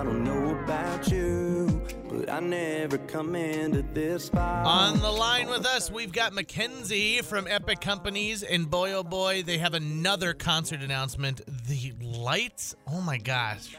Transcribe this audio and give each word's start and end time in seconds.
I 0.00 0.02
don't 0.02 0.24
know 0.24 0.58
about 0.64 1.12
you, 1.12 1.82
but 2.08 2.30
I 2.30 2.40
never 2.40 2.96
come 2.96 3.36
into 3.36 3.82
this 3.82 4.30
far. 4.30 4.64
On 4.64 4.98
the 4.98 5.10
line 5.10 5.46
with 5.50 5.66
us, 5.66 5.90
we've 5.90 6.10
got 6.10 6.32
McKenzy 6.32 7.22
from 7.22 7.46
Epic 7.46 7.82
Companies, 7.82 8.42
and 8.42 8.70
boy, 8.70 8.92
oh 8.92 9.02
boy, 9.02 9.42
they 9.42 9.58
have 9.58 9.74
another 9.74 10.32
concert 10.32 10.80
announcement. 10.80 11.42
The 11.66 11.92
lights, 12.00 12.74
oh 12.90 13.02
my 13.02 13.18
gosh. 13.18 13.76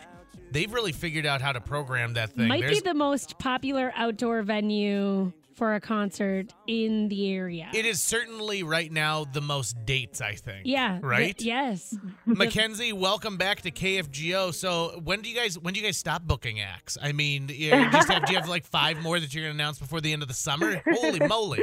They've 0.52 0.72
really 0.72 0.92
figured 0.92 1.26
out 1.26 1.42
how 1.42 1.54
to 1.54 1.60
program 1.60 2.14
that 2.14 2.34
thing. 2.34 2.50
Might 2.50 2.60
There's- 2.62 2.82
be 2.82 2.88
the 2.88 2.94
most 2.94 3.40
popular 3.40 3.92
outdoor 3.96 4.44
venue 4.44 5.32
for 5.62 5.76
a 5.76 5.80
concert 5.80 6.52
in 6.66 7.08
the 7.10 7.32
area. 7.32 7.70
it 7.72 7.86
is 7.86 8.02
certainly 8.02 8.64
right 8.64 8.92
now 8.92 9.26
the 9.26 9.42
most 9.42 9.76
dates, 9.86 10.20
I 10.20 10.34
think. 10.34 10.64
yeah. 10.66 10.98
the- 11.00 11.06
Right? 11.06 11.40
yes. 11.40 11.96
McKenzy, 12.28 12.92
welcome 12.94 13.38
back 13.38 13.62
to 13.62 13.70
KFGO. 13.70 14.56
So 14.56 15.00
when 15.04 15.22
do 15.22 15.30
you 15.30 15.36
guys 15.36 15.60
when 15.60 15.76
do 15.76 15.80
you 15.80 15.86
guys 15.86 15.98
stop 15.98 16.24
booking 16.24 16.62
acts? 16.62 16.98
I 17.00 17.12
mean, 17.12 17.48
you 17.50 17.70
just 17.92 18.10
have, 18.10 18.26
do 18.26 18.34
you 18.34 18.40
have 18.40 18.50
like 18.50 18.66
five 18.66 19.04
more 19.04 19.20
that 19.20 19.36
you're 19.36 19.44
gonna 19.44 19.54
announce 19.54 19.78
before 19.78 20.02
the 20.02 20.12
end 20.12 20.24
of 20.24 20.30
the 20.30 20.34
summer? 20.34 20.82
Holy 20.96 21.20
moly! 21.28 21.60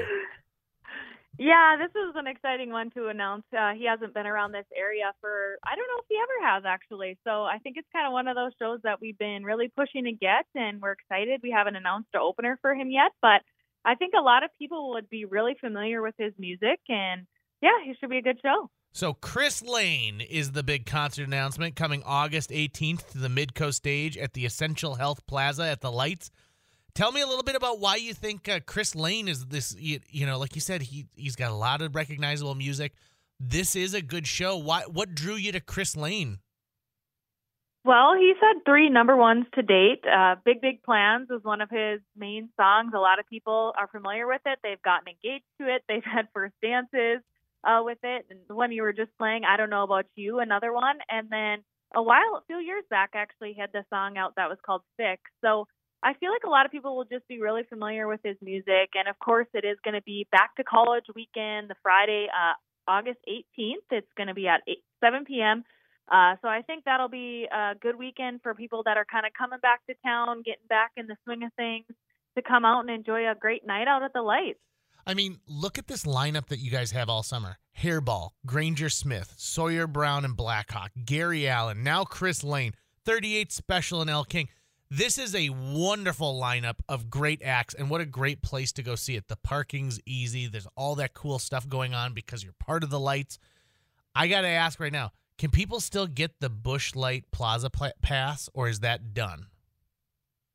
Yeah, 1.37 1.75
this 1.77 1.91
is 1.91 2.15
an 2.15 2.29
exciting 2.29 2.71
one 2.71 2.91
to 2.91 3.09
announce. 3.09 3.47
Uh, 3.53 3.73
he 3.75 3.85
hasn't 3.85 4.15
been 4.15 4.27
around 4.29 4.53
this 4.53 4.67
area 4.77 5.13
for, 5.21 5.57
I 5.65 5.75
don't 5.75 5.87
know 5.89 5.99
if 5.99 6.07
he 6.09 6.17
ever 6.23 6.53
has 6.55 6.63
actually. 6.65 7.19
So 7.25 7.43
I 7.43 7.59
think 7.65 7.77
it's 7.79 7.89
kind 7.93 8.07
of 8.07 8.13
one 8.13 8.29
of 8.29 8.37
those 8.37 8.53
shows 8.61 8.79
that 8.85 9.01
we've 9.01 9.19
been 9.19 9.43
really 9.43 9.67
pushing 9.69 10.05
to 10.05 10.13
get, 10.13 10.47
and 10.55 10.81
we're 10.81 10.93
excited. 10.93 11.41
We 11.43 11.51
haven't 11.51 11.75
announced 11.75 12.09
an 12.15 12.21
opener 12.23 12.59
for 12.63 12.75
him 12.75 12.91
yet, 12.93 13.11
but 13.23 13.43
I 13.85 13.95
think 13.95 14.15
a 14.19 14.23
lot 14.23 14.45
of 14.45 14.51
people 14.59 14.91
would 14.91 15.09
be 15.09 15.25
really 15.25 15.57
familiar 15.61 16.03
with 16.03 16.15
his 16.19 16.33
music, 16.39 16.81
and 16.89 17.27
yeah, 17.63 17.71
he 17.85 17.95
should 17.99 18.11
be 18.11 18.19
a 18.19 18.23
good 18.23 18.39
show. 18.43 18.71
So 18.93 19.15
Chris 19.15 19.63
Lane 19.63 20.21
is 20.21 20.53
the 20.53 20.63
big 20.63 20.87
concert 20.87 21.27
announcement 21.27 21.77
coming 21.77 22.03
August 22.05 22.51
18th 22.51 23.11
to 23.11 23.19
the 23.19 23.29
Midco 23.29 23.73
stage 23.73 24.17
at 24.17 24.33
the 24.33 24.47
Essentia 24.47 24.97
Health 24.97 25.27
Plaza 25.27 25.65
at 25.65 25.81
the 25.81 25.93
Lights. 25.93 26.31
Tell 26.95 27.13
me 27.13 27.21
a 27.21 27.27
little 27.27 27.45
bit 27.45 27.55
about 27.55 27.79
why 27.79 27.97
you 27.97 28.13
think 28.13 28.49
uh, 28.49 28.61
Chris 28.67 28.95
Lane 28.95 29.29
is 29.29 29.47
this. 29.47 29.77
You, 29.79 30.01
you 30.11 30.27
know, 30.27 30.39
like 30.39 30.55
you 30.55 30.61
said, 30.61 30.83
he 30.83 31.07
he's 31.15 31.37
got 31.37 31.53
a 31.53 31.55
lot 31.55 31.81
of 31.81 31.95
recognizable 31.95 32.57
music. 32.57 32.93
This 33.39 33.77
is 33.77 33.95
a 33.95 34.03
good 34.03 34.27
show. 34.27 34.57
Why? 34.57 34.83
What 34.83 35.15
drew 35.15 35.35
you 35.35 35.53
to 35.53 35.61
Chris 35.61 35.97
Lane? 35.97 36.39
Well, 37.85 38.15
he's 38.19 38.37
had 38.41 38.65
three 38.67 38.91
number 38.91 39.17
ones 39.17 39.47
to 39.55 39.63
date. 39.63 40.05
Uh, 40.05 40.37
Big 40.45 40.61
Big 40.61 40.83
Plans 40.83 41.29
was 41.31 41.43
one 41.43 41.61
of 41.61 41.71
his 41.71 42.01
main 42.17 42.51
songs. 42.57 42.93
A 42.95 42.99
lot 42.99 43.19
of 43.19 43.29
people 43.29 43.73
are 43.79 43.89
familiar 43.89 44.27
with 44.27 44.43
it. 44.47 44.59
They've 44.63 44.83
gotten 44.83 45.09
engaged 45.09 45.47
to 45.61 45.75
it. 45.75 45.83
They've 45.89 46.05
had 46.17 46.29
first 46.35 46.55
dances 46.63 47.23
uh, 47.65 47.81
with 47.83 47.99
it. 48.03 48.27
And 48.31 48.41
the 48.49 48.55
one 48.55 48.73
you 48.73 48.83
were 48.83 48.93
just 48.93 49.17
playing, 49.17 49.45
I 49.45 49.57
Don't 49.57 49.71
Know 49.71 49.85
About 49.85 50.07
You, 50.17 50.41
another 50.41 50.73
one. 50.73 50.99
And 51.09 51.29
then 51.31 51.65
a 51.95 52.03
while, 52.03 52.37
a 52.37 52.43
few 52.47 52.59
years 52.59 52.85
back, 52.91 53.11
actually 53.15 53.55
had 53.59 53.71
the 53.73 53.85
song 53.91 54.19
out 54.19 54.35
that 54.37 54.51
was 54.51 54.59
called 54.65 54.83
Fix. 54.97 55.23
So 55.41 55.67
I 56.03 56.15
feel 56.15 56.31
like 56.31 56.45
a 56.45 56.51
lot 56.51 56.67
of 56.67 56.73
people 56.73 56.97
will 56.97 57.05
just 57.05 57.27
be 57.27 57.41
really 57.41 57.63
familiar 57.69 58.07
with 58.07 58.21
his 58.23 58.37
music. 58.43 58.91
And 58.95 59.09
of 59.09 59.19
course, 59.19 59.49
it 59.55 59.65
is 59.65 59.79
going 59.85 59.95
to 59.95 60.03
be 60.03 60.27
back 60.31 60.55
to 60.57 60.65
college 60.65 61.05
weekend, 61.15 61.71
the 61.71 61.77
Friday, 61.83 62.27
uh, 62.29 62.55
August 62.91 63.19
18th. 63.29 63.87
It's 63.91 64.13
going 64.17 64.29
to 64.29 64.35
be 64.35 64.47
at 64.47 64.61
8, 64.69 64.79
7 65.01 65.25
p.m. 65.25 65.65
Uh, 66.11 66.37
so 66.41 66.49
I 66.49 66.63
think 66.63 66.85
that'll 66.85 67.09
be 67.09 67.47
a 67.53 67.75
good 67.75 67.97
weekend 67.97 68.41
for 68.43 68.55
people 68.55 68.83
that 68.85 68.97
are 68.97 69.05
kind 69.05 69.27
of 69.27 69.33
coming 69.39 69.59
back 69.61 69.85
to 69.87 69.95
town, 70.05 70.43
getting 70.45 70.67
back 70.69 70.93
in 70.97 71.07
the 71.07 71.17
swing 71.25 71.43
of 71.43 71.53
things, 71.55 71.85
to 72.37 72.43
come 72.43 72.65
out 72.65 72.81
and 72.81 72.91
enjoy 72.91 73.31
a 73.31 73.35
great 73.35 73.67
night 73.67 73.89
out 73.89 74.03
at 74.03 74.13
the 74.15 74.23
lights. 74.23 74.59
I 75.07 75.15
mean, 75.15 75.39
look 75.47 75.79
at 75.79 75.87
this 75.87 76.05
lineup 76.05 76.47
that 76.49 76.59
you 76.59 76.71
guys 76.71 76.91
have 76.93 77.09
all 77.09 77.23
summer. 77.23 77.59
Hairball, 77.81 78.31
Granger 78.45 78.89
Smith, 78.89 79.35
Sawyer 79.37 79.87
Brown 79.87 80.25
and 80.25 80.37
Blackhawk, 80.37 80.93
Gary 81.05 81.49
Allan, 81.49 81.83
now 81.83 82.05
Chris 82.05 82.43
Lane, 82.43 82.73
38 83.05 83.53
Special 83.53 84.01
and 84.01 84.11
Elle 84.11 84.25
King. 84.25 84.49
This 84.91 85.19
is 85.19 85.35
a 85.35 85.51
wonderful 85.51 86.41
lineup 86.41 86.77
of 86.89 87.11
great 87.11 87.43
acts, 87.43 87.75
and 87.75 87.91
what 87.91 88.01
a 88.01 88.07
great 88.07 88.43
place 88.43 88.73
to 88.73 88.83
go 88.83 88.95
see 88.95 89.17
it. 89.17 89.29
The 89.29 89.37
parking's 89.37 90.01
easy. 90.07 90.47
There's 90.47 90.67
all 90.77 90.95
that 90.97 91.13
cool 91.15 91.39
stuff 91.39 91.69
going 91.69 91.95
on 91.95 92.15
because 92.15 92.43
you're 92.43 92.55
part 92.59 92.83
of 92.83 92.91
the 92.91 93.01
lights. 93.01 93.39
I 94.15 94.29
got 94.29 94.41
to 94.43 94.49
ask 94.49 94.81
right 94.81 94.93
now 94.93 95.13
can 95.39 95.51
people 95.51 95.81
still 95.81 96.07
get 96.07 96.41
the 96.41 96.51
Busch 96.51 96.95
Light 96.95 97.25
Plaza 97.31 97.71
pla- 97.71 97.91
pass, 98.03 98.49
or 98.53 98.69
is 98.69 98.81
that 98.81 99.15
done? 99.15 99.47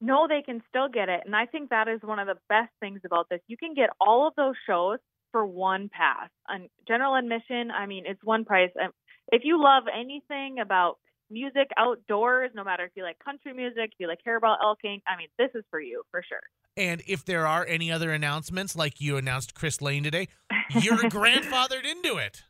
No, 0.01 0.27
they 0.27 0.41
can 0.41 0.61
still 0.67 0.89
get 0.89 1.07
it. 1.07 1.21
And 1.25 1.33
I 1.33 1.45
think 1.45 1.69
that 1.69 1.88
is 1.88 2.01
one 2.01 2.19
of 2.19 2.27
the 2.27 2.35
best 2.49 2.71
things 2.81 2.99
about 3.05 3.29
this. 3.29 3.39
You 3.47 3.55
can 3.55 3.73
get 3.73 3.89
all 4.01 4.27
of 4.27 4.33
those 4.35 4.55
shows 4.67 4.99
for 5.31 5.45
one 5.45 5.89
pass. 5.89 6.29
On 6.49 6.67
general 6.85 7.16
admission, 7.16 7.72
I 7.72 7.85
mean, 7.85 8.03
it's 8.05 8.22
one 8.22 8.43
price. 8.43 8.72
And 8.75 8.91
If 9.31 9.43
you 9.45 9.63
love 9.63 9.83
anything 9.97 10.59
about 10.59 10.99
music 11.31 11.69
outdoors, 11.77 12.51
no 12.53 12.66
matter 12.66 12.83
if 12.83 12.91
you 12.95 13.03
like 13.03 13.17
country 13.19 13.53
music, 13.53 13.91
if 13.93 13.99
you 13.99 14.07
like 14.07 14.19
Hairball 14.27 14.57
Elle 14.61 14.75
King, 14.81 15.01
I 15.07 15.17
mean, 15.17 15.29
this 15.39 15.49
is 15.55 15.63
for 15.72 15.79
you 15.79 16.03
for 16.11 16.22
sure. 16.27 16.41
And 16.75 17.01
if 17.07 17.23
there 17.23 17.47
are 17.47 17.66
any 17.66 17.89
other 17.89 18.11
announcements, 18.11 18.75
like 18.75 18.99
you 18.99 19.16
announced 19.16 19.55
Chris 19.55 19.81
Lane 19.81 20.03
today, 20.03 20.27
you're 20.81 20.97
grandfathered 21.03 21.85
into 21.85 22.17
it. 22.17 22.43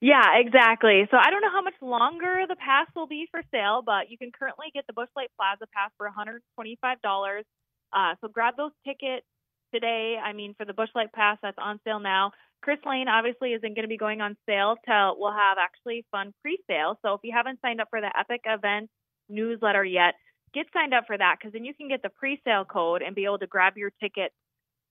Yeah, 0.00 0.36
exactly. 0.36 1.06
So 1.10 1.16
I 1.16 1.30
don't 1.30 1.42
know 1.42 1.52
how 1.52 1.62
much 1.62 1.74
longer 1.80 2.44
the 2.48 2.56
pass 2.56 2.86
will 2.94 3.06
be 3.06 3.28
for 3.30 3.40
sale, 3.50 3.82
but 3.84 4.10
you 4.10 4.18
can 4.18 4.30
currently 4.32 4.66
get 4.74 4.86
the 4.86 4.92
Busch 4.92 5.08
Light 5.16 5.30
Plaza 5.36 5.66
pass 5.72 5.90
for 5.96 6.08
$125. 6.08 7.42
Uh, 7.92 8.14
so 8.20 8.28
grab 8.28 8.54
those 8.56 8.72
tickets 8.86 9.26
today. 9.72 10.16
I 10.22 10.32
mean, 10.32 10.54
for 10.56 10.64
the 10.64 10.72
Bushlight 10.72 11.12
Pass, 11.14 11.38
that's 11.42 11.58
on 11.58 11.80
sale 11.84 12.00
now. 12.00 12.32
Chris 12.62 12.78
Lane 12.86 13.08
obviously 13.08 13.52
isn't 13.52 13.74
going 13.74 13.84
to 13.84 13.88
be 13.88 13.96
going 13.96 14.20
on 14.20 14.36
sale 14.46 14.76
till 14.86 15.16
we'll 15.18 15.32
have 15.32 15.58
actually 15.60 16.04
fun 16.10 16.32
pre-sale. 16.42 16.98
So 17.04 17.14
if 17.14 17.20
you 17.22 17.32
haven't 17.34 17.60
signed 17.62 17.80
up 17.80 17.88
for 17.90 18.00
the 18.00 18.10
Epic 18.18 18.42
Event 18.46 18.88
newsletter 19.28 19.84
yet, 19.84 20.14
get 20.54 20.66
signed 20.72 20.94
up 20.94 21.04
for 21.06 21.16
that 21.16 21.36
because 21.38 21.52
then 21.52 21.64
you 21.64 21.74
can 21.74 21.88
get 21.88 22.02
the 22.02 22.08
pre-sale 22.08 22.64
code 22.64 23.02
and 23.02 23.14
be 23.14 23.24
able 23.24 23.38
to 23.38 23.46
grab 23.46 23.74
your 23.76 23.92
ticket 24.00 24.32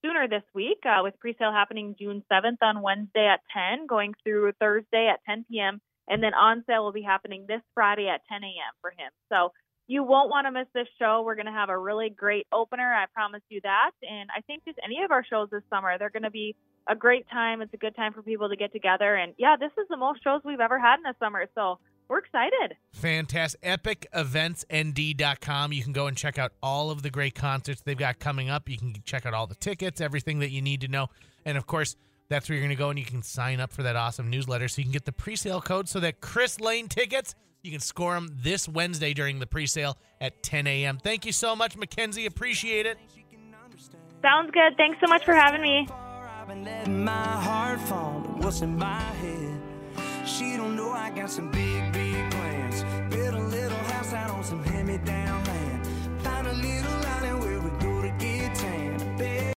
sooner 0.05 0.27
this 0.27 0.43
week 0.53 0.79
uh, 0.85 1.01
with 1.01 1.17
pre-sale 1.19 1.51
happening 1.51 1.95
June 1.99 2.23
7th 2.31 2.57
on 2.61 2.81
Wednesday 2.81 3.27
at 3.27 3.41
10, 3.77 3.87
going 3.87 4.13
through 4.23 4.51
Thursday 4.59 5.09
at 5.11 5.19
10 5.27 5.45
p.m. 5.49 5.81
And 6.07 6.21
then 6.21 6.33
on 6.33 6.63
sale 6.67 6.83
will 6.83 6.93
be 6.93 7.01
happening 7.01 7.45
this 7.47 7.61
Friday 7.73 8.07
at 8.07 8.21
10 8.31 8.43
a.m. 8.43 8.73
for 8.81 8.91
him. 8.91 9.11
So 9.29 9.51
you 9.87 10.03
won't 10.03 10.29
want 10.29 10.45
to 10.45 10.51
miss 10.51 10.67
this 10.73 10.87
show. 10.99 11.23
We're 11.25 11.35
going 11.35 11.47
to 11.47 11.51
have 11.51 11.69
a 11.69 11.77
really 11.77 12.09
great 12.09 12.45
opener. 12.51 12.93
I 12.93 13.05
promise 13.13 13.41
you 13.49 13.61
that. 13.63 13.91
And 14.01 14.29
I 14.35 14.41
think 14.41 14.63
just 14.65 14.79
any 14.83 15.03
of 15.03 15.11
our 15.11 15.25
shows 15.25 15.49
this 15.51 15.63
summer, 15.69 15.97
they're 15.97 16.11
going 16.11 16.23
to 16.23 16.31
be 16.31 16.55
a 16.87 16.95
great 16.95 17.25
time. 17.31 17.61
It's 17.61 17.73
a 17.73 17.77
good 17.77 17.95
time 17.95 18.13
for 18.13 18.21
people 18.21 18.49
to 18.49 18.55
get 18.55 18.71
together. 18.71 19.15
And 19.15 19.33
yeah, 19.37 19.55
this 19.59 19.71
is 19.77 19.87
the 19.89 19.97
most 19.97 20.23
shows 20.23 20.41
we've 20.45 20.59
ever 20.59 20.79
had 20.79 20.97
in 20.97 21.03
the 21.03 21.15
summer. 21.19 21.47
So 21.55 21.79
we're 22.07 22.19
excited. 22.19 22.75
Fantastic. 22.93 23.61
EpicEventsND.com. 23.61 25.73
You 25.73 25.83
can 25.83 25.93
go 25.93 26.07
and 26.07 26.15
check 26.15 26.37
out 26.37 26.51
all 26.61 26.91
of 26.91 27.01
the 27.01 27.09
great 27.09 27.35
concerts 27.35 27.81
they've 27.81 27.97
got 27.97 28.19
coming 28.19 28.49
up. 28.49 28.69
You 28.69 28.77
can 28.77 28.95
check 29.05 29.25
out 29.25 29.33
all 29.33 29.47
the 29.47 29.55
tickets, 29.55 30.01
everything 30.01 30.39
that 30.39 30.51
you 30.51 30.61
need 30.61 30.81
to 30.81 30.87
know. 30.87 31.07
And 31.45 31.57
of 31.57 31.65
course, 31.65 31.95
that's 32.29 32.49
where 32.49 32.57
you're 32.57 32.63
going 32.63 32.75
to 32.75 32.81
go 32.81 32.89
and 32.89 32.99
you 32.99 33.05
can 33.05 33.21
sign 33.21 33.59
up 33.59 33.71
for 33.71 33.83
that 33.83 33.95
awesome 33.95 34.29
newsletter 34.29 34.67
so 34.67 34.79
you 34.79 34.85
can 34.85 34.91
get 34.91 35.05
the 35.05 35.11
pre-sale 35.11 35.61
code 35.61 35.87
so 35.87 35.99
that 35.99 36.21
Chris 36.21 36.59
Lane 36.59 36.87
tickets, 36.87 37.35
you 37.61 37.71
can 37.71 37.79
score 37.79 38.13
them 38.13 38.29
this 38.41 38.67
Wednesday 38.67 39.13
during 39.13 39.39
the 39.39 39.47
pre-sale 39.47 39.97
at 40.21 40.41
10 40.43 40.67
a.m. 40.67 40.97
Thank 40.97 41.25
you 41.25 41.31
so 41.31 41.55
much, 41.55 41.77
McKenzy. 41.77 42.25
Appreciate 42.25 42.85
it. 42.85 42.97
Sounds 44.21 44.49
good. 44.51 44.75
Thanks 44.77 44.97
so 44.99 45.07
much 45.07 45.23
for 45.23 45.33
having 45.33 45.61
me. 45.61 45.87
I've 45.91 46.47
been 46.47 46.63
letting 46.63 47.03
my 47.03 47.11
heart 47.11 47.79
fall 47.81 48.21
what's 48.37 48.61
in 48.61 48.77
my 48.77 48.99
head. 48.99 49.61
She 50.25 50.57
don't 50.57 50.75
know 50.75 50.91
I 50.91 51.11
got 51.11 51.29
some 51.29 51.51
big, 51.51 51.84